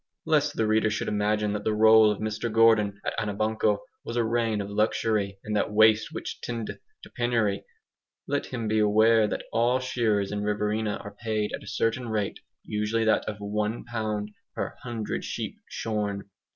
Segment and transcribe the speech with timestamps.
[0.25, 4.23] Lest the reader should imagine that the role of Mr Gordon at Anabanco was a
[4.23, 7.65] reign of luxury and that waste which tendeth to penury,
[8.27, 12.39] let him be aware that all shearers in Riverina are paid at a certain rate,
[12.63, 16.31] usually that of ONE pound per hundred sheep shorn.